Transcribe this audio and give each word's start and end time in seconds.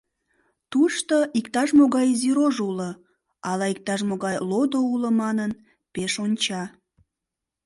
Тушто 0.71 1.15
иктаж-могай 1.39 2.05
изи 2.13 2.31
рож 2.37 2.55
уло, 2.69 2.91
ала 3.49 3.65
иктаж-могай 3.73 4.37
лодо 4.49 4.79
уло 4.93 5.09
манын, 5.21 5.51
пеш 5.93 6.13
онча. 6.25 6.63